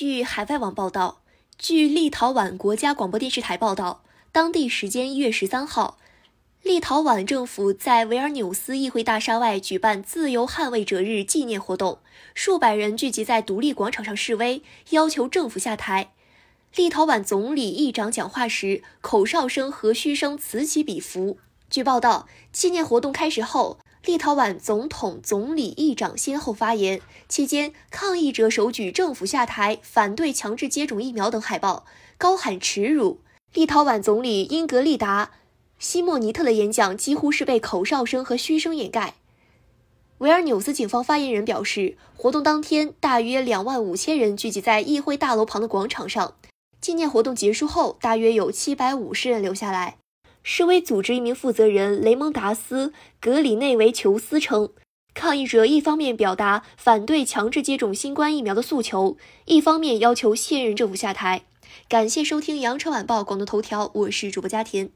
[0.00, 1.20] 据海外网报道，
[1.58, 5.98] 据立陶宛国家广播电视台报道，当地时间一月十三号，
[6.62, 11.98] 立陶宛政府在维尔纽斯议会大厦外举办自由捍卫者日纪念活动，
[12.32, 16.12] 数百人聚集在独立广场上示威，要求政府下台。
[16.74, 21.36] 立陶宛总理议长讲话时，口哨声和嘘声此起彼伏。
[21.68, 23.78] 据报道，纪念活动开始后。
[24.04, 31.84] 立陶宛总统、总理、议长先后发言，期间抗议者手举“政府下台”、“反对强制接种疫苗”等海报，
[32.16, 33.20] 高喊耻辱。
[33.52, 35.26] 立陶宛总理英格丽达·
[35.78, 39.16] 西莫尼特的演讲几乎是被口哨声和嘘声掩盖。
[40.18, 46.34] 维尔纽斯警方发言人表示，活动当天大约两万五千人聚集在议会大楼旁的广场上。
[46.80, 49.98] 纪念活动结束后，大约有七百五十人留下来。
[50.52, 52.88] 示威组织一名负责人雷蒙达斯·
[53.20, 54.70] 格里内维琼斯称，
[55.14, 61.42] 抗议者一方面表达反对强制接种新冠疫苗的诉求，一方面要求现任政府下台。
[61.88, 64.90] 感谢收听《羊城晚报广东头条》，我是主播佳田。